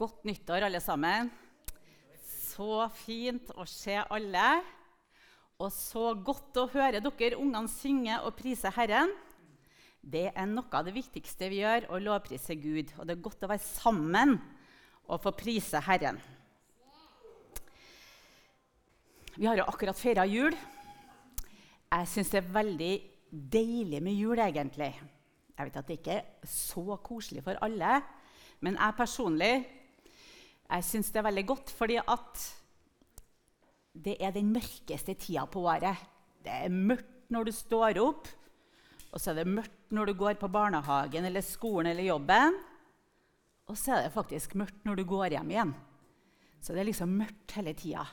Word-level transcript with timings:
Godt 0.00 0.22
nyttår, 0.24 0.64
alle 0.64 0.78
sammen. 0.80 1.28
Så 2.24 2.86
fint 3.02 3.50
å 3.52 3.66
se 3.68 3.98
alle. 4.00 4.44
Og 5.60 5.68
så 5.74 6.14
godt 6.16 6.56
å 6.56 6.68
høre 6.72 7.02
dere 7.04 7.36
ungene 7.36 7.68
synge 7.68 8.14
og 8.24 8.32
prise 8.38 8.70
Herren. 8.72 9.10
Det 10.00 10.30
er 10.30 10.46
noe 10.48 10.72
av 10.72 10.86
det 10.86 10.94
viktigste 10.94 11.50
vi 11.52 11.58
gjør, 11.60 11.90
å 11.92 12.00
lovprise 12.00 12.56
Gud. 12.56 12.94
Og 12.96 13.04
det 13.04 13.12
er 13.12 13.26
godt 13.26 13.44
å 13.44 13.50
være 13.50 13.60
sammen 13.66 14.38
og 15.04 15.20
få 15.20 15.34
prise 15.36 15.82
Herren. 15.84 16.16
Vi 19.34 19.44
har 19.44 19.60
jo 19.60 19.66
akkurat 19.68 20.00
feira 20.00 20.24
jul. 20.24 20.56
Jeg 21.90 22.08
syns 22.08 22.32
det 22.32 22.40
er 22.40 22.54
veldig 22.54 22.94
deilig 23.52 24.00
med 24.00 24.16
jul, 24.16 24.40
egentlig. 24.40 24.94
Jeg 25.58 25.68
vet 25.68 25.76
at 25.82 25.92
det 25.92 25.98
ikke 26.00 26.16
er 26.22 26.48
så 26.48 26.96
koselig 27.04 27.44
for 27.44 27.60
alle, 27.60 28.00
men 28.64 28.80
jeg 28.80 28.96
personlig 28.96 29.52
jeg 30.70 30.86
syns 30.86 31.10
det 31.10 31.20
er 31.20 31.28
veldig 31.28 31.46
godt 31.50 31.72
fordi 31.74 31.98
at 32.00 32.44
det 34.00 34.16
er 34.22 34.34
den 34.34 34.52
mørkeste 34.54 35.16
tida 35.18 35.44
på 35.50 35.64
året. 35.66 35.98
Det 36.44 36.52
er 36.66 36.72
mørkt 36.72 37.30
når 37.30 37.48
du 37.48 37.52
står 37.54 37.98
opp, 38.02 38.28
og 39.10 39.18
så 39.18 39.32
er 39.32 39.40
det 39.40 39.50
mørkt 39.50 39.94
når 39.94 40.10
du 40.10 40.14
går 40.18 40.38
på 40.38 40.50
barnehagen 40.50 41.26
eller 41.26 41.42
skolen 41.44 41.90
eller 41.90 42.06
jobben. 42.06 42.56
Og 43.70 43.78
så 43.78 43.96
er 43.96 44.06
det 44.06 44.14
faktisk 44.14 44.54
mørkt 44.58 44.86
når 44.86 45.00
du 45.00 45.04
går 45.10 45.34
hjem 45.34 45.50
igjen. 45.50 45.74
Så 46.60 46.74
det 46.74 46.82
er 46.82 46.90
liksom 46.90 47.18
mørkt 47.18 47.54
hele 47.56 47.74
tida. 47.78 48.06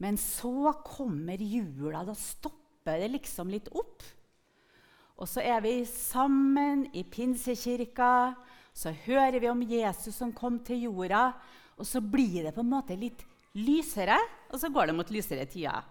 Men 0.00 0.16
så 0.20 0.72
kommer 0.84 1.40
jula. 1.42 2.04
Da 2.06 2.14
stopper 2.16 3.02
det 3.02 3.10
liksom 3.12 3.50
litt 3.52 3.68
opp. 3.76 4.04
Og 5.20 5.28
så 5.28 5.42
er 5.44 5.60
vi 5.64 5.82
sammen 5.88 6.86
i 6.96 7.04
pinsekirka. 7.04 8.34
Så 8.72 8.94
hører 9.04 9.40
vi 9.42 9.50
om 9.50 9.62
Jesus 9.66 10.16
som 10.16 10.32
kom 10.32 10.60
til 10.64 10.86
jorda. 10.86 11.32
Og 11.80 11.88
så 11.88 12.02
blir 12.04 12.44
det 12.44 12.54
på 12.54 12.62
en 12.64 12.70
måte 12.70 12.96
litt 12.98 13.24
lysere, 13.56 14.18
og 14.52 14.60
så 14.60 14.70
går 14.70 14.90
det 14.90 14.96
mot 14.98 15.12
lysere 15.12 15.46
tider. 15.48 15.86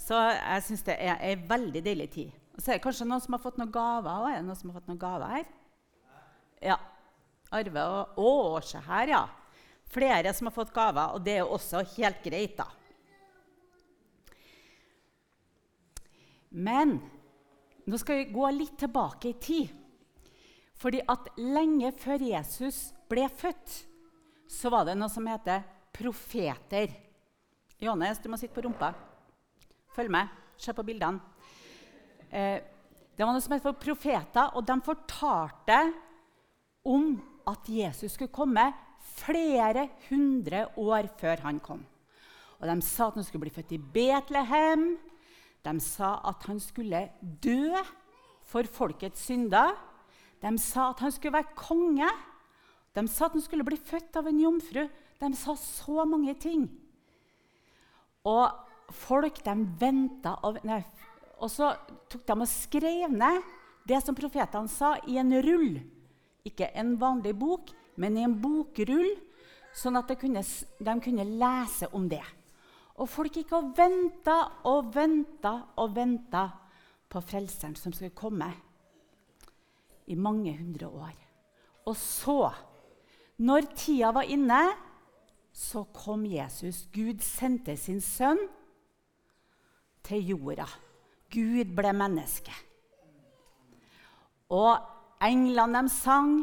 Så 0.00 0.18
jeg 0.18 0.64
syns 0.66 0.82
det 0.88 0.96
er 0.98 1.20
ei 1.22 1.36
veldig 1.48 1.82
deilig 1.84 2.08
tid. 2.12 2.32
Og 2.54 2.62
så 2.62 2.72
er 2.72 2.78
det 2.78 2.84
kanskje 2.84 3.06
noen 3.06 3.22
som 3.22 3.36
har 3.36 3.42
fått 3.42 3.58
noen 3.58 3.72
gaver. 3.74 4.26
Er 4.30 4.40
det 4.40 4.48
noen 4.48 4.58
som 4.58 4.70
har 4.70 4.80
fått 4.80 4.90
noen 4.90 5.00
gaver 5.00 5.32
her? 5.36 5.46
Ja. 6.62 6.78
Arve 7.54 7.86
og 7.86 8.18
Å, 8.18 8.60
se 8.66 8.82
her, 8.82 9.14
ja. 9.14 9.22
Flere 9.94 10.32
som 10.34 10.48
har 10.50 10.54
fått 10.56 10.74
gaver, 10.74 11.14
og 11.14 11.22
det 11.22 11.36
er 11.36 11.44
jo 11.44 11.54
også 11.54 11.84
helt 11.94 12.22
greit, 12.24 12.58
da. 12.58 12.66
Men 16.54 16.98
nå 17.86 17.98
skal 18.00 18.22
vi 18.22 18.34
gå 18.34 18.50
litt 18.54 18.76
tilbake 18.80 19.30
i 19.30 19.38
tid. 19.42 19.72
Fordi 20.78 21.02
at 21.10 21.30
lenge 21.38 21.90
før 21.98 22.22
Jesus 22.22 22.88
ble 23.10 23.26
født, 23.30 23.82
så 24.50 24.70
var 24.72 24.86
det 24.88 24.96
noe 24.98 25.10
som 25.12 25.26
heter 25.28 25.64
profeter. 25.94 26.92
Johannes, 27.78 28.20
du 28.22 28.30
må 28.30 28.38
sitte 28.40 28.54
på 28.54 28.64
rumpa. 28.64 28.92
Følg 29.94 30.10
med. 30.12 30.30
Se 30.58 30.74
på 30.74 30.84
bildene. 30.86 31.20
Eh, 32.30 32.58
det 33.14 33.22
var 33.22 33.34
noe 33.34 33.42
som 33.42 33.54
het 33.54 33.66
profeter, 33.78 34.56
og 34.58 34.64
de 34.66 34.74
fortalte 34.82 35.78
om 36.84 37.14
at 37.46 37.68
Jesus 37.70 38.16
skulle 38.16 38.34
komme 38.34 38.64
flere 39.14 39.86
hundre 40.08 40.66
år 40.80 41.08
før 41.20 41.44
han 41.46 41.60
kom. 41.62 41.84
Og 42.58 42.66
De 42.66 42.76
sa 42.82 43.08
at 43.10 43.18
han 43.18 43.26
skulle 43.26 43.46
bli 43.46 43.54
født 43.54 43.74
i 43.76 43.78
Betlehem. 43.78 44.94
De 45.64 45.74
sa 45.80 46.16
at 46.26 46.46
han 46.48 46.60
skulle 46.60 47.06
dø 47.20 47.70
for 48.44 48.66
folkets 48.66 49.26
synder. 49.28 49.74
De 50.42 50.52
sa 50.60 50.90
at 50.90 51.02
han 51.04 51.12
skulle 51.12 51.36
være 51.38 51.56
konge. 51.56 52.08
De 52.94 53.06
sa 53.10 53.26
at 53.26 53.34
han 53.34 53.42
skulle 53.42 53.66
bli 53.66 53.78
født 53.78 54.16
av 54.20 54.28
en 54.30 54.40
jomfru. 54.40 54.86
De 55.20 55.30
sa 55.38 55.56
så 55.58 56.04
mange 56.06 56.34
ting. 56.38 56.68
Og 58.24 58.94
folk 58.94 59.40
de 59.44 59.54
venta 59.80 60.36
og, 60.46 60.60
så 61.50 61.72
tok 62.08 62.22
de 62.28 62.36
og 62.38 62.48
skrev 62.48 63.12
ned 63.12 63.42
det 63.84 64.00
som 64.00 64.16
profetene 64.16 64.70
sa, 64.70 64.94
i 65.10 65.18
en 65.20 65.34
rull. 65.44 65.76
Ikke 66.46 66.70
en 66.76 66.94
vanlig 67.00 67.34
bok, 67.36 67.72
men 68.00 68.16
i 68.16 68.24
en 68.24 68.36
bokrull, 68.40 69.10
sånn 69.76 69.98
at 69.98 70.08
de 70.08 70.16
kunne, 70.20 70.40
de 70.40 70.94
kunne 71.04 71.26
lese 71.42 71.90
om 71.92 72.06
det. 72.08 72.22
Og 72.94 73.10
folk 73.10 73.36
gikk 73.36 73.52
og 73.56 73.72
venta 73.76 74.36
og 74.70 74.92
venta 74.94 75.56
og 75.82 75.96
venta 75.96 76.46
på 77.10 77.20
Frelseren 77.24 77.74
som 77.78 77.92
skulle 77.92 78.14
komme 78.16 78.48
i 80.06 80.16
mange 80.16 80.54
hundre 80.56 80.88
år. 80.88 81.14
Og 81.90 81.96
så, 81.98 82.38
når 83.38 83.70
tida 83.74 84.12
var 84.14 84.28
inne, 84.30 84.62
så 85.54 85.84
kom 85.94 86.24
Jesus. 86.26 86.84
Gud 86.94 87.22
sendte 87.22 87.76
sin 87.78 88.00
sønn 88.02 88.40
til 90.06 90.30
jorda. 90.34 90.66
Gud 91.34 91.72
ble 91.74 91.92
menneske. 91.96 92.54
Og 94.54 94.78
englene 95.24 95.82
de 95.86 95.92
sang. 95.94 96.36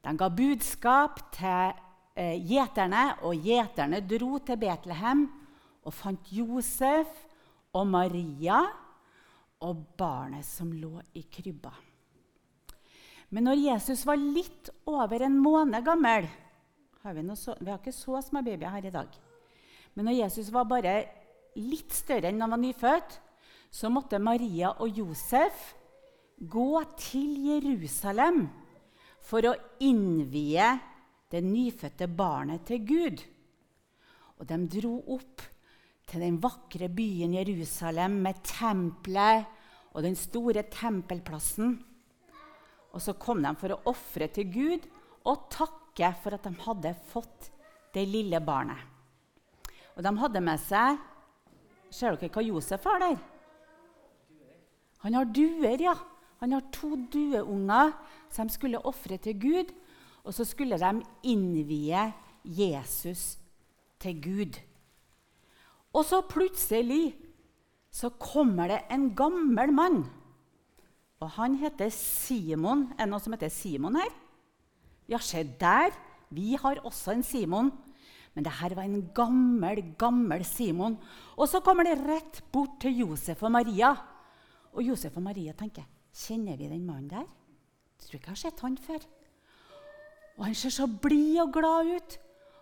De 0.00 0.12
ga 0.16 0.30
budskap 0.32 1.18
til 1.36 1.74
eh, 2.16 2.36
gjeterne, 2.48 3.20
og 3.28 3.36
gjeterne 3.36 4.00
dro 4.08 4.38
til 4.40 4.56
Betlehem 4.60 5.26
og 5.84 5.92
fant 5.92 6.32
Josef 6.32 7.10
og 7.76 7.86
Maria 7.88 8.62
og 9.60 9.84
barnet 10.00 10.46
som 10.48 10.72
lå 10.72 10.94
i 11.20 11.26
krybba. 11.28 11.72
Men 13.30 13.46
når 13.46 13.62
Jesus 13.62 14.02
var 14.06 14.18
litt 14.18 14.70
over 14.90 15.22
en 15.22 15.38
måned 15.38 15.84
gammel 15.86 16.26
har 17.00 17.16
vi, 17.16 17.24
så, 17.36 17.54
vi, 17.60 17.70
har 17.70 17.78
ikke 17.80 17.96
så 17.96 18.20
små 18.20 18.42
babyer 18.44 18.74
her 18.74 18.86
i 18.86 18.92
dag. 18.92 19.08
Men 19.94 20.08
når 20.08 20.18
Jesus 20.18 20.50
var 20.52 20.68
bare 20.68 20.94
litt 21.56 21.94
større 21.96 22.28
enn 22.28 22.42
han 22.42 22.52
var 22.52 22.60
nyfødt, 22.60 23.16
så 23.70 23.90
måtte 23.92 24.20
Maria 24.20 24.74
og 24.82 24.98
Josef 24.98 25.70
gå 26.40 26.82
til 27.00 27.46
Jerusalem 27.46 28.44
for 29.24 29.46
å 29.46 29.56
innvie 29.84 30.66
det 31.30 31.42
nyfødte 31.44 32.08
barnet 32.10 32.66
til 32.68 32.84
Gud. 32.84 33.22
Og 34.40 34.48
de 34.48 34.58
dro 34.72 34.94
opp 35.16 35.44
til 36.10 36.24
den 36.24 36.40
vakre 36.42 36.88
byen 36.90 37.36
Jerusalem 37.36 38.18
med 38.24 38.40
tempelet 38.46 39.46
og 39.94 40.02
den 40.04 40.16
store 40.18 40.64
tempelplassen. 40.72 41.78
Og 42.90 43.02
så 43.02 43.14
kom 43.18 43.42
de 43.42 43.52
for 43.58 43.74
å 43.74 43.82
ofre 43.92 44.28
til 44.34 44.50
Gud 44.50 44.86
og 45.28 45.48
takke 45.52 46.12
for 46.22 46.34
at 46.36 46.46
de 46.46 46.54
hadde 46.64 46.94
fått 47.10 47.50
det 47.94 48.06
lille 48.08 48.40
barnet. 48.42 48.78
Og 49.96 50.02
de 50.06 50.12
hadde 50.22 50.42
med 50.44 50.62
seg 50.62 51.06
Ser 51.90 52.14
dere 52.14 52.30
hva 52.30 52.42
Josef 52.46 52.84
har 52.86 53.00
der? 53.02 53.16
Han 55.02 55.16
har 55.18 55.26
duer, 55.26 55.80
ja. 55.82 55.96
Han 56.38 56.52
har 56.54 56.68
to 56.70 56.92
dueunger 57.10 57.90
som 58.30 58.46
de 58.46 58.54
skulle 58.54 58.82
ofre 58.86 59.18
til 59.18 59.34
Gud. 59.42 59.72
Og 60.22 60.36
så 60.36 60.46
skulle 60.46 60.78
de 60.78 61.02
innvie 61.26 62.04
Jesus 62.44 63.40
til 63.98 64.20
Gud. 64.22 64.60
Og 65.90 66.06
så 66.06 66.22
plutselig 66.22 67.16
så 67.90 68.12
kommer 68.22 68.70
det 68.70 68.84
en 68.94 69.10
gammel 69.18 69.74
mann. 69.74 70.04
Og 71.20 71.28
han 71.36 71.58
heter 71.60 71.90
Simon. 71.92 72.86
Er 72.96 73.04
det 73.04 73.12
noen 73.12 73.22
som 73.22 73.34
heter 73.36 73.52
Simon 73.52 73.98
her? 74.00 74.12
Ja, 75.10 75.18
se 75.20 75.42
der. 75.60 75.92
Vi 76.32 76.54
har 76.56 76.80
også 76.86 77.12
en 77.12 77.24
Simon. 77.26 77.68
Men 78.32 78.46
det 78.46 78.54
her 78.60 78.72
var 78.78 78.86
en 78.86 79.02
gammel, 79.14 79.82
gammel 79.98 80.44
Simon. 80.48 80.96
Og 81.36 81.48
så 81.50 81.60
kommer 81.60 81.84
det 81.84 81.98
rett 82.00 82.40
bort 82.52 82.78
til 82.80 83.02
Josef 83.02 83.42
og 83.44 83.52
Maria. 83.52 83.92
Og 84.72 84.86
Josef 84.86 85.18
og 85.18 85.26
Maria 85.26 85.52
tenker 85.58 85.84
kjenner 86.14 86.56
vi 86.58 86.70
den 86.70 86.86
mannen 86.86 87.10
der? 87.10 87.26
Jeg 87.26 88.06
tror 88.06 88.16
ikke 88.16 88.30
jeg 88.30 88.36
har 88.36 88.40
sett 88.40 88.62
han 88.64 88.78
før. 88.80 89.04
Og 90.38 90.44
Han 90.46 90.54
ser 90.56 90.72
så 90.72 90.86
blid 90.88 91.40
og 91.42 91.52
glad 91.52 91.90
ut. 91.96 92.18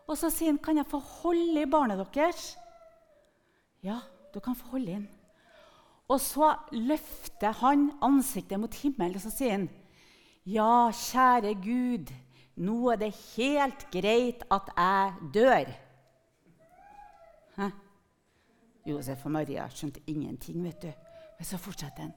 Og 0.09 0.17
så 0.19 0.31
sier 0.31 0.51
han, 0.51 0.59
'Kan 0.59 0.77
jeg 0.77 0.87
få 0.87 0.99
holde 0.99 1.63
i 1.63 1.71
barnet 1.71 1.99
deres?' 1.99 2.57
Ja, 3.83 4.01
du 4.35 4.41
kan 4.41 4.57
få 4.57 4.67
holde 4.73 4.91
inn. 4.91 5.09
Og 6.09 6.21
så 6.25 6.55
løfter 6.73 7.53
han 7.61 7.91
ansiktet 8.05 8.61
mot 8.61 8.75
himmelen 8.81 9.19
og 9.19 9.25
så 9.25 9.33
sier 9.33 9.59
han, 9.59 9.69
Ja, 10.49 10.89
kjære 10.89 11.53
Gud, 11.61 12.09
nå 12.65 12.79
er 12.95 13.03
det 13.03 13.11
helt 13.37 13.85
greit 13.93 14.47
at 14.49 14.71
jeg 14.73 15.29
dør. 15.35 15.75
Hæ? 17.59 17.69
Josef 18.89 19.27
og 19.29 19.35
Maria 19.35 19.67
skjønte 19.69 20.01
ingenting, 20.09 20.63
vet 20.65 20.87
du. 20.87 20.89
Men 21.37 21.47
så 21.47 21.61
fortsetter 21.61 22.07
han. 22.07 22.15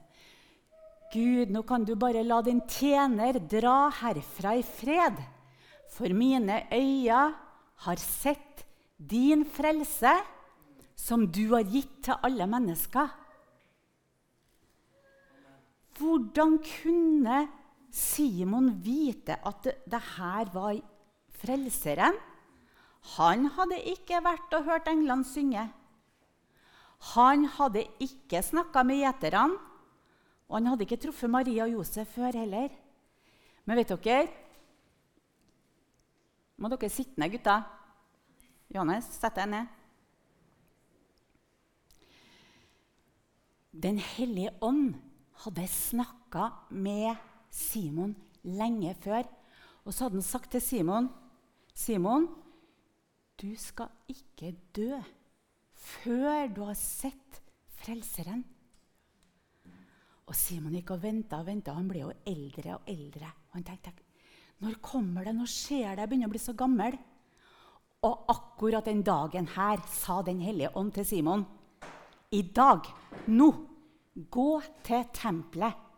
Gud, 1.12 1.52
nå 1.52 1.60
kan 1.68 1.84
du 1.84 1.92
bare 2.00 2.24
la 2.24 2.40
din 2.40 2.62
tjener 2.64 3.36
dra 3.44 3.90
herfra 4.00 4.54
i 4.56 4.64
fred, 4.64 5.20
for 5.92 6.08
mine 6.16 6.62
øyne 6.72 7.24
har 7.84 8.00
sett 8.00 8.64
din 8.96 9.44
frelse 9.44 10.14
som 10.96 11.26
du 11.28 11.50
har 11.52 11.68
gitt 11.68 11.98
til 12.06 12.24
alle 12.24 12.46
mennesker. 12.48 13.10
Hvordan 16.12 16.58
kunne 16.60 17.36
Simon 17.88 18.66
vite 18.84 19.38
at 19.48 19.64
det, 19.64 20.00
her 20.18 20.48
var 20.52 20.76
frelseren 21.40 22.18
Han 23.16 23.46
hadde 23.56 23.78
ikke 23.88 24.18
vært 24.20 24.52
og 24.52 24.66
hørt 24.66 24.90
englene 24.92 25.24
synge. 25.24 25.62
Han 27.16 27.46
hadde 27.56 27.86
ikke 28.04 28.42
snakka 28.44 28.82
med 28.84 29.00
gjeterne, 29.00 29.56
og 30.48 30.58
han 30.58 30.68
hadde 30.68 30.84
ikke 30.84 30.98
truffet 31.00 31.32
Maria 31.32 31.64
og 31.64 31.72
Josef 31.72 32.12
før 32.14 32.36
heller. 32.36 32.68
Men 33.64 33.80
vet 33.80 33.94
dere 34.04 34.28
Må 36.60 36.68
dere 36.68 36.90
sitte 36.92 37.18
ned, 37.18 37.32
gutta. 37.32 37.56
Johannes, 38.68 39.08
sett 39.16 39.40
deg 39.40 39.48
ned. 39.48 39.72
Den 43.72 43.98
hellige 43.98 44.52
ånd 44.60 44.92
hadde 45.42 45.66
snakka 45.68 46.50
med 46.70 47.16
Simon 47.50 48.14
lenge 48.46 48.94
før. 49.02 49.26
Og 49.84 49.94
så 49.94 50.06
hadde 50.06 50.20
han 50.20 50.26
sagt 50.26 50.50
til 50.50 50.62
Simon, 50.62 51.10
'Simon, 51.74 52.28
du 53.40 53.56
skal 53.56 53.88
ikke 54.08 54.54
dø 54.76 55.00
før 55.74 56.46
du 56.54 56.64
har 56.64 56.78
sett 56.78 57.42
Frelseren.' 57.80 58.44
Og 60.26 60.34
Simon 60.38 60.72
gikk 60.72 60.92
og 60.94 61.02
venta 61.02 61.40
og 61.40 61.46
venta. 61.46 61.74
Han 61.74 61.88
ble 61.88 62.04
jo 62.04 62.12
eldre 62.26 62.76
og 62.76 62.86
eldre. 62.86 63.26
Og 63.50 63.58
han 63.58 63.64
tenkte, 63.64 63.92
'Når 64.60 64.80
kommer 64.80 65.24
det? 65.24 65.34
Når 65.34 65.46
skjer 65.46 65.96
det? 65.96 65.98
Jeg 65.98 66.08
begynner 66.08 66.26
å 66.28 66.30
bli 66.30 66.38
så 66.38 66.54
gammel.' 66.54 66.98
Og 68.02 68.24
akkurat 68.28 68.84
den 68.84 69.02
dagen 69.02 69.46
her 69.46 69.78
sa 69.86 70.22
Den 70.22 70.40
hellige 70.40 70.76
ånd 70.76 70.92
til 70.94 71.04
Simon, 71.04 71.46
'I 72.32 72.42
dag, 72.42 72.86
nå, 73.26 73.71
gå 74.14 74.62
til 74.84 75.04
tempelet.' 75.14 75.88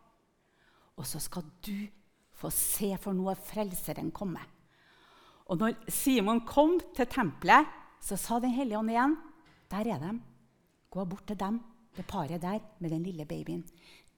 Og 0.97 1.05
så 1.05 1.19
skal 1.19 1.43
du 1.65 1.87
få 2.31 2.49
se, 2.49 2.97
for 2.97 3.13
nå 3.13 3.29
er 3.29 3.39
Frelseren 3.39 4.11
kommet. 4.11 4.43
Og 5.45 5.57
når 5.57 5.75
Simon 5.91 6.41
kom 6.47 6.79
til 6.95 7.07
tempelet, 7.07 7.67
så 8.01 8.17
sa 8.17 8.39
Den 8.39 8.49
hellige 8.49 8.77
ånd 8.77 8.89
igjen, 8.89 9.17
'Der 9.69 9.93
er 9.93 9.99
de. 9.99 10.19
Gå 10.89 11.05
bort 11.05 11.27
til 11.27 11.39
dem, 11.39 11.61
det 11.97 12.07
paret 12.07 12.41
der 12.41 12.59
med 12.79 12.89
den 12.89 13.03
lille 13.03 13.25
babyen. 13.25 13.65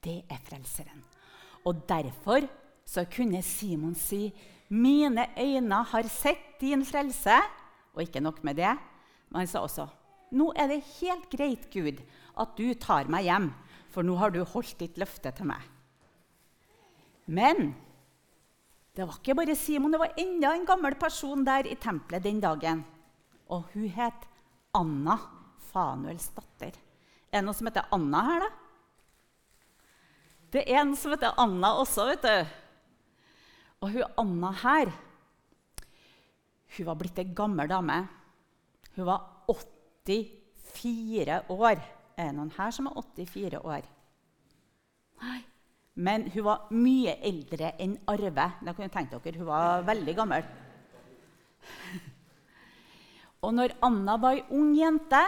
Det 0.04 0.24
er 0.30 0.38
Frelseren.' 0.38 1.04
Og 1.66 1.90
derfor 1.90 2.48
så 2.86 3.06
kunne 3.06 3.42
Simon 3.42 3.96
si, 3.96 4.34
'Mine 4.70 5.28
øyne 5.40 5.84
har 5.84 6.04
sett 6.04 6.62
din 6.62 6.86
frelse.' 6.86 7.42
Og 7.94 8.02
ikke 8.02 8.20
nok 8.20 8.44
med 8.44 8.56
det, 8.56 8.78
men 9.30 9.40
han 9.40 9.48
sa 9.48 9.60
også, 9.60 9.88
'Nå 10.32 10.54
er 10.56 10.68
det 10.68 10.84
helt 11.02 11.30
greit, 11.30 11.70
Gud, 11.74 12.02
at 12.40 12.48
du 12.58 12.74
tar 12.74 13.08
meg 13.08 13.24
hjem, 13.24 13.54
for 13.98 14.06
nå 14.06 14.14
har 14.22 14.30
du 14.30 14.44
holdt 14.46 14.78
ditt 14.78 15.00
løfte 15.02 15.34
til 15.34 15.50
meg.' 15.50 15.66
Men 17.26 17.74
det 18.94 19.06
var 19.06 19.18
ikke 19.18 19.36
bare 19.38 19.56
Simon, 19.58 19.92
det 19.92 20.00
var 20.00 20.14
enda 20.22 20.54
en 20.54 20.66
gammel 20.66 20.94
person 20.96 21.42
der 21.46 21.66
i 21.66 21.76
tempelet 21.76 22.24
den 22.24 22.40
dagen. 22.42 22.86
Og 23.50 23.66
hun 23.74 23.90
het 23.90 24.28
Anna, 24.74 25.18
Fanuels 25.72 26.30
datter. 26.30 26.78
Er 27.34 27.42
det 27.42 27.46
noen 27.46 27.58
som 27.58 27.68
heter 27.68 27.90
Anna 27.92 28.22
her, 28.30 28.46
da? 28.46 28.50
Det 30.54 30.64
er 30.64 30.80
en 30.82 30.96
som 30.96 31.12
heter 31.12 31.36
Anna 31.38 31.74
også, 31.82 32.06
vet 32.08 32.24
du. 32.24 32.56
Og 33.82 33.92
hun 33.98 34.16
Anna 34.24 34.54
her 34.64 34.94
hun 36.78 36.86
var 36.86 36.98
blitt 37.00 37.18
ei 37.18 37.34
gammel 37.34 37.70
dame. 37.70 38.08
Hun 38.96 39.06
var 39.08 39.22
84 39.48 41.42
år. 41.50 41.97
Er 42.18 42.32
det 42.32 42.38
noen 42.40 42.54
her 42.58 42.74
som 42.74 42.90
er 42.90 42.98
84 42.98 43.62
år? 43.62 43.86
Nei. 45.22 45.42
Men 45.98 46.28
hun 46.34 46.46
var 46.46 46.68
mye 46.74 47.16
eldre 47.26 47.72
enn 47.82 47.96
Arve. 48.10 48.52
Da 48.62 48.74
kan 48.74 48.90
tenke 48.94 49.18
dere, 49.18 49.38
Hun 49.40 49.48
var 49.48 49.82
veldig 49.86 50.16
gammel. 50.16 50.44
Og 53.42 53.54
når 53.54 53.78
Anna 53.86 54.18
var 54.18 54.38
ei 54.38 54.44
ung 54.50 54.76
jente, 54.78 55.22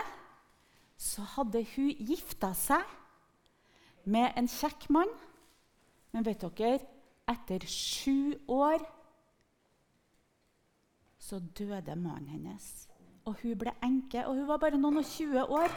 så 0.97 1.21
hadde 1.35 1.63
hun 1.75 1.89
gifta 2.05 2.53
seg 2.53 2.85
med 4.05 4.33
en 4.37 4.47
kjekk 4.47 4.89
mann. 4.89 5.11
Men 6.11 6.25
vet 6.25 6.41
dere, 6.41 6.79
etter 7.29 7.65
sju 7.69 8.33
år 8.49 8.81
så 11.19 11.39
døde 11.39 11.95
mannen 11.95 12.27
hennes. 12.27 12.87
Og 13.25 13.35
hun 13.43 13.57
ble 13.59 13.73
enke, 13.85 14.25
og 14.25 14.35
hun 14.35 14.47
var 14.49 14.57
bare 14.57 14.77
noen 14.79 15.01
og 15.01 15.05
20 15.05 15.43
år. 15.53 15.73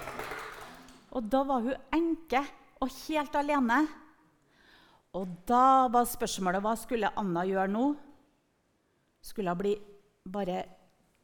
Og 1.12 1.26
da 1.28 1.42
var 1.44 1.64
hun 1.64 1.90
enke 1.92 2.40
og 2.82 2.92
helt 3.06 3.34
alene. 3.36 3.82
Og 5.12 5.28
da 5.48 5.88
var 5.92 6.08
spørsmålet 6.08 6.64
hva 6.64 6.72
skulle 6.80 7.12
Anna 7.20 7.44
gjøre 7.44 7.68
nå? 7.68 7.88
Skulle 9.22 9.52
hun 9.52 9.60
bli 9.60 9.74
bare 10.32 10.62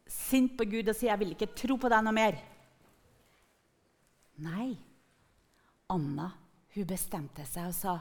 sint 0.08 0.54
på 0.58 0.64
Gud 0.68 0.88
og 0.88 0.96
si 0.96 1.06
'jeg 1.06 1.18
vil 1.18 1.32
ikke 1.32 1.54
tro 1.54 1.76
på 1.76 1.88
deg 1.88 2.04
noe 2.04 2.12
mer'? 2.12 2.38
Nei. 4.38 4.76
Anna 5.90 6.32
hun 6.74 6.86
bestemte 6.86 7.46
seg 7.46 7.66
og 7.66 7.74
sa, 7.74 7.98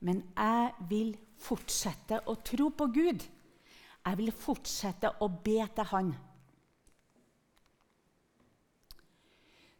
'Men 0.00 0.22
jeg 0.36 0.74
vil 0.88 1.16
fortsette 1.38 2.20
å 2.26 2.34
tro 2.44 2.68
på 2.70 2.86
Gud.' 2.92 3.28
'Jeg 4.04 4.18
vil 4.18 4.32
fortsette 4.32 5.16
å 5.20 5.28
be 5.28 5.66
til 5.74 5.84
Han.' 5.84 6.14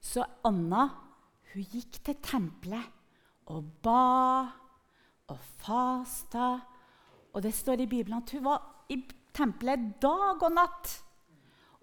Så 0.00 0.24
Anna 0.44 1.11
hun 1.52 1.68
gikk 1.68 2.00
til 2.04 2.18
tempelet 2.24 3.50
og 3.52 3.64
ba 3.84 4.48
og 5.32 5.38
fasta. 5.62 6.54
Og 7.32 7.42
det 7.44 7.54
står 7.54 7.84
i 7.84 7.88
Bibelen 7.90 8.20
at 8.20 8.30
hun 8.34 8.44
var 8.44 8.86
i 8.92 9.00
tempelet 9.34 9.94
dag 10.02 10.42
og 10.42 10.52
natt. 10.52 10.92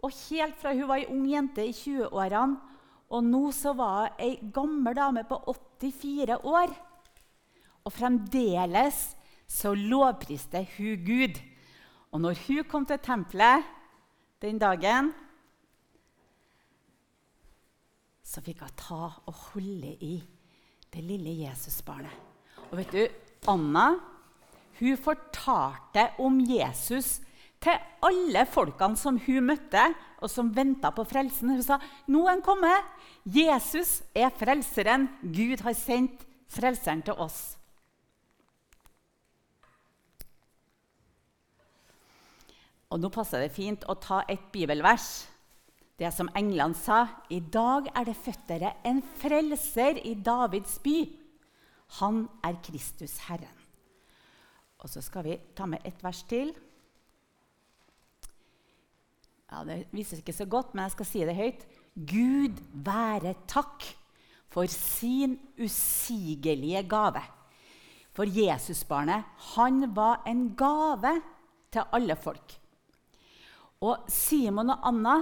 Og 0.04 0.14
helt 0.30 0.58
fra 0.60 0.74
hun 0.74 0.88
var 0.88 1.02
ei 1.02 1.10
ung 1.12 1.26
jente 1.28 1.66
i 1.66 1.74
20-årene, 1.76 2.60
og 3.10 3.26
nå 3.26 3.50
så 3.56 3.74
var 3.74 4.12
hun 4.14 4.22
ei 4.24 4.36
gammel 4.54 4.96
dame 4.96 5.26
på 5.28 5.40
84 5.82 6.38
år. 6.46 6.76
Og 7.84 7.94
fremdeles 7.94 9.00
så 9.50 9.74
lovpriste 9.74 10.62
hun 10.78 11.06
Gud. 11.06 11.40
Og 12.14 12.22
når 12.22 12.38
hun 12.48 12.64
kom 12.70 12.86
til 12.86 13.02
tempelet 13.02 13.66
den 14.42 14.60
dagen, 14.62 15.12
så 18.30 18.44
fikk 18.46 18.62
hun 18.62 18.78
ta 18.78 19.02
og 19.26 19.42
holde 19.50 19.96
i 20.06 20.20
det 20.94 21.02
lille 21.06 21.34
Jesusbarnet. 21.42 22.14
Og 22.70 22.78
vet 22.78 22.94
du, 22.94 23.04
Anna 23.50 23.88
hun 24.80 24.96
fortalte 24.98 26.06
om 26.24 26.38
Jesus 26.40 27.18
til 27.60 27.76
alle 28.06 28.46
folkene 28.48 28.96
som 28.96 29.18
hun 29.26 29.50
møtte, 29.50 29.82
og 30.24 30.32
som 30.32 30.52
venta 30.56 30.92
på 30.96 31.04
frelsen. 31.08 31.52
Hun 31.52 31.64
sa 31.64 31.80
nå 32.08 32.24
er 32.26 32.38
han 32.38 32.44
kommet. 32.44 32.86
Jesus 33.28 34.00
er 34.16 34.32
frelseren. 34.36 35.10
Gud 35.24 35.64
har 35.66 35.76
sendt 35.76 36.24
frelseren 36.52 37.04
til 37.04 37.20
oss. 37.20 37.58
Og 42.90 42.98
Nå 43.04 43.12
passer 43.14 43.44
det 43.44 43.54
fint 43.54 43.84
å 43.86 43.94
ta 44.02 44.24
et 44.32 44.48
bibelvers. 44.54 45.28
Det 46.00 46.12
som 46.16 46.30
englene 46.38 46.78
sa. 46.80 47.02
I 47.28 47.42
dag 47.44 47.90
er 47.92 48.08
det 48.08 48.16
født 48.16 48.46
dere 48.48 48.74
en 48.88 49.02
frelser 49.20 50.00
i 50.08 50.14
Davids 50.16 50.78
by. 50.80 50.98
Han 52.00 52.24
er 52.46 52.60
Kristus 52.64 53.18
Herren. 53.28 53.56
Og 54.80 54.88
så 54.88 55.04
skal 55.04 55.26
vi 55.26 55.36
ta 55.58 55.68
med 55.68 55.84
et 55.84 56.00
vers 56.04 56.22
til. 56.24 56.54
Ja, 59.50 59.64
Det 59.66 59.90
vises 59.92 60.22
ikke 60.22 60.34
så 60.34 60.46
godt, 60.46 60.74
men 60.74 60.84
jeg 60.84 60.92
skal 60.92 61.06
si 61.10 61.26
det 61.26 61.36
høyt. 61.36 61.66
Gud 61.96 62.62
være 62.72 63.34
takk 63.50 63.84
for 64.48 64.70
sin 64.72 65.36
usigelige 65.60 66.86
gave. 66.88 67.22
For 68.14 68.24
Jesusbarnet, 68.24 69.26
han 69.56 69.96
var 69.96 70.24
en 70.28 70.56
gave 70.56 71.22
til 71.72 71.84
alle 71.92 72.16
folk. 72.16 72.56
Og 73.82 74.08
Simon 74.08 74.70
og 74.70 74.88
Anna 74.88 75.18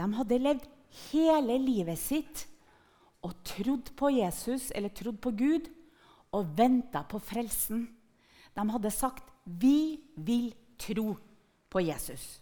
de 0.00 0.06
hadde 0.16 0.40
levd 0.40 0.68
hele 1.10 1.58
livet 1.60 2.00
sitt 2.00 2.46
og 3.26 3.36
trodd 3.44 3.92
på 3.98 4.08
Jesus 4.16 4.70
eller 4.74 4.92
trodd 4.96 5.20
på 5.20 5.32
Gud 5.36 5.68
og 6.36 6.54
venta 6.56 7.02
på 7.04 7.20
frelsen. 7.20 7.88
De 8.56 8.70
hadde 8.70 8.90
sagt 8.90 9.24
'Vi 9.44 10.00
vil 10.16 10.54
tro 10.78 11.16
på 11.70 11.78
Jesus'. 11.78 12.40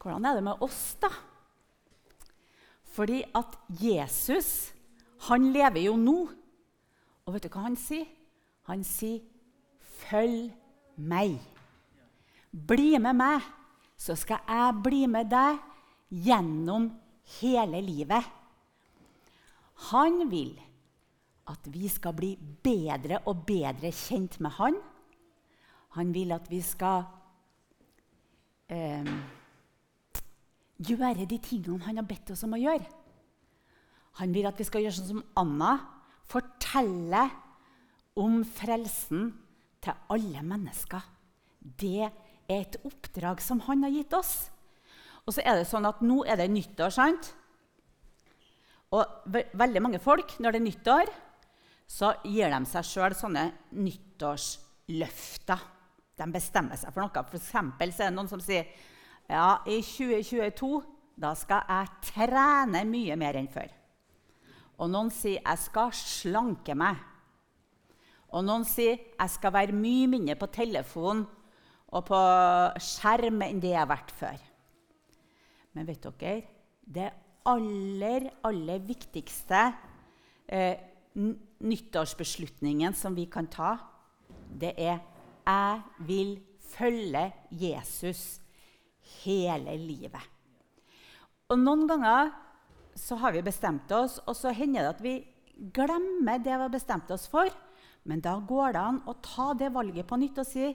Hvordan 0.00 0.24
er 0.24 0.34
det 0.34 0.44
med 0.44 0.62
oss, 0.62 0.96
da? 1.02 1.08
Fordi 2.82 3.22
at 3.34 3.58
Jesus, 3.68 4.72
han 5.20 5.52
lever 5.52 5.80
jo 5.80 5.96
nå. 5.96 6.28
Og 7.26 7.34
vet 7.34 7.42
du 7.42 7.48
hva 7.48 7.66
han 7.66 7.76
sier? 7.76 8.06
Han 8.62 8.84
sier, 8.84 9.20
'Følg 9.80 10.54
meg'. 10.96 11.40
Bli 12.66 12.98
med 12.98 13.12
meg, 13.12 13.42
så 13.96 14.16
skal 14.18 14.44
jeg 14.44 14.82
bli 14.84 15.04
med 15.10 15.30
deg 15.32 15.60
gjennom 16.26 16.90
hele 17.40 17.80
livet. 17.84 18.24
Han 19.90 20.26
vil 20.30 20.54
at 21.50 21.68
vi 21.70 21.88
skal 21.90 22.14
bli 22.16 22.34
bedre 22.36 23.20
og 23.30 23.44
bedre 23.46 23.92
kjent 23.94 24.38
med 24.42 24.56
Han. 24.58 24.78
Han 25.96 26.12
vil 26.12 26.32
at 26.34 26.48
vi 26.50 26.60
skal 26.60 27.04
eh, 28.68 29.06
gjøre 30.76 31.24
de 31.24 31.38
tingene 31.40 31.86
han 31.86 31.96
har 32.02 32.08
bedt 32.08 32.34
oss 32.34 32.44
om 32.44 32.56
å 32.56 32.60
gjøre. 32.60 32.84
Han 34.20 34.32
vil 34.34 34.48
at 34.48 34.58
vi 34.60 34.66
skal 34.68 34.84
gjøre 34.84 34.96
sånn 34.98 35.12
som 35.14 35.24
Anna. 35.40 35.72
Fortelle 36.26 37.22
om 38.18 38.42
frelsen 38.44 39.30
til 39.84 40.12
alle 40.12 40.42
mennesker. 40.44 41.04
Det 41.60 42.10
er 42.48 42.62
et 42.64 42.78
oppdrag 42.86 43.42
som 43.42 43.60
han 43.66 43.84
har 43.86 43.94
gitt 43.94 44.14
oss. 44.16 44.34
Og 45.26 45.34
så 45.34 45.42
er 45.42 45.58
det 45.58 45.68
sånn 45.68 45.86
at 45.88 46.02
Nå 46.06 46.22
er 46.24 46.38
det 46.38 46.48
nyttår. 46.50 46.90
sant? 46.90 47.34
Og 48.94 49.04
ve 49.26 49.46
veldig 49.52 49.82
mange 49.82 49.98
folk, 49.98 50.38
når 50.38 50.52
det 50.52 50.60
er 50.60 50.66
nyttår, 50.66 51.14
så 51.86 52.12
gir 52.24 52.50
de 52.50 52.60
seg 52.66 52.86
sjøl 52.86 53.14
sånne 53.14 53.46
nyttårsløfter. 53.74 55.64
De 56.16 56.26
bestemmer 56.32 56.78
seg 56.78 56.94
for 56.94 57.02
noe. 57.02 57.24
For 57.26 57.38
eksempel 57.38 57.90
er 57.90 58.08
det 58.08 58.14
noen 58.14 58.30
som 58.30 58.40
sier 58.40 58.70
ja, 59.28 59.58
i 59.66 59.82
2022 59.82 60.70
da 61.16 61.32
skal 61.38 61.64
jeg 61.68 62.12
trene 62.12 62.84
mye 62.88 63.16
mer 63.18 63.38
enn 63.40 63.50
før. 63.50 63.70
Og 64.76 64.90
noen 64.92 65.10
sier 65.14 65.40
jeg 65.40 65.62
skal 65.62 65.92
slanke 65.96 66.76
meg. 66.76 66.98
Og 68.36 68.44
noen 68.44 68.66
sier 68.68 68.98
jeg 68.98 69.32
skal 69.32 69.54
være 69.54 69.76
mye 69.76 70.10
mindre 70.12 70.36
på 70.38 70.50
telefon 70.52 71.24
og 71.94 72.06
på 72.08 72.20
skjerm 72.82 73.42
enn 73.46 73.62
det 73.62 73.72
jeg 73.72 73.80
har 73.82 73.90
vært 73.90 74.12
før. 74.14 74.40
Men 75.76 75.86
vet 75.88 76.08
dere, 76.18 76.42
det 76.82 77.10
aller, 77.46 78.30
aller 78.46 78.82
viktigste 78.82 79.60
eh, 80.48 80.78
nyttårsbeslutningen 81.14 82.96
som 82.96 83.14
vi 83.16 83.26
kan 83.30 83.46
ta, 83.46 83.76
det 84.48 84.74
er 84.76 85.00
'Jeg 85.46 85.82
vil 85.98 86.40
følge 86.58 87.32
Jesus 87.50 88.40
hele 89.22 89.76
livet'. 89.78 90.26
Og 91.48 91.58
Noen 91.58 91.86
ganger 91.86 92.32
så 92.96 93.16
har 93.16 93.32
vi 93.32 93.42
bestemt 93.42 93.92
oss, 93.92 94.18
og 94.26 94.34
så 94.34 94.50
hender 94.50 94.82
det 94.82 94.94
at 94.96 95.02
vi 95.02 95.14
glemmer 95.72 96.38
det 96.38 96.50
vi 96.56 96.64
har 96.64 96.72
bestemt 96.72 97.10
oss 97.10 97.28
for. 97.28 97.46
Men 98.04 98.20
da 98.20 98.38
går 98.40 98.72
det 98.72 98.82
an 98.82 99.02
å 99.06 99.14
ta 99.22 99.52
det 99.54 99.72
valget 99.74 100.06
på 100.06 100.18
nytt 100.18 100.38
og 100.38 100.46
si, 100.46 100.74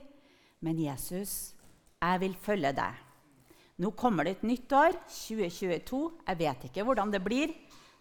'Men 0.62 0.78
Jesus, 0.78 1.54
jeg 2.00 2.20
vil 2.20 2.34
følge 2.34 2.72
deg.' 2.72 3.00
Nå 3.82 3.90
kommer 3.98 4.24
det 4.24 4.36
et 4.36 4.42
nytt 4.46 4.72
år, 4.72 4.94
2022. 5.08 6.12
Jeg 6.28 6.38
vet 6.38 6.64
ikke 6.68 6.84
hvordan 6.86 7.10
det 7.10 7.22
blir. 7.24 7.50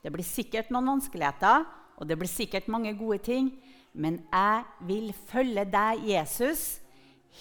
Det 0.03 0.11
blir 0.13 0.25
sikkert 0.25 0.69
noen 0.69 0.89
vanskeligheter, 0.93 1.65
og 1.97 2.07
det 2.07 2.17
blir 2.19 2.29
sikkert 2.29 2.67
mange 2.67 2.93
gode 2.97 3.17
ting. 3.23 3.51
Men 3.93 4.19
jeg 4.31 4.63
vil 4.87 5.13
følge 5.13 5.65
deg, 5.65 6.03
Jesus, 6.11 6.81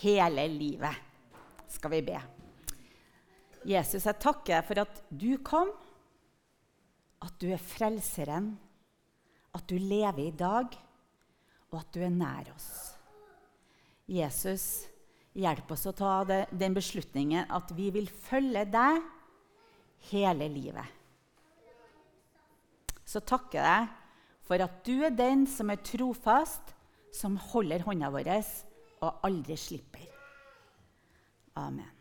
hele 0.00 0.46
livet. 0.48 0.96
Skal 1.68 1.90
vi 1.90 2.02
be. 2.06 2.20
Jesus, 3.66 4.06
jeg 4.06 4.20
takker 4.22 4.56
deg 4.56 4.68
for 4.68 4.82
at 4.82 5.02
du 5.10 5.36
kom, 5.44 5.72
at 7.20 7.34
du 7.42 7.50
er 7.52 7.60
frelseren, 7.60 8.54
at 9.52 9.66
du 9.68 9.76
lever 9.76 10.22
i 10.30 10.32
dag, 10.32 10.72
og 11.70 11.80
at 11.82 11.90
du 11.92 12.00
er 12.02 12.14
nær 12.14 12.48
oss. 12.54 12.70
Jesus, 14.08 14.88
hjelp 15.38 15.70
oss 15.75 15.87
å 15.87 15.94
ta 15.96 16.20
det, 16.26 16.40
den 16.50 16.75
beslutningen 16.75 17.50
at 17.54 17.70
vi 17.76 17.90
vil 17.94 18.08
følge 18.10 18.64
deg 18.70 19.02
hele 20.10 20.49
livet. 20.50 20.99
Så 23.06 23.22
takker 23.26 23.62
jeg 23.62 23.88
for 24.46 24.62
at 24.62 24.82
du 24.87 25.04
er 25.06 25.14
den 25.14 25.46
som 25.50 25.70
er 25.70 25.82
trofast, 25.87 26.75
som 27.14 27.38
holder 27.50 27.82
hånda 27.87 28.10
vår 28.14 28.30
og 29.00 29.25
aldri 29.26 29.56
slipper. 29.58 30.06
Amen. 31.58 32.00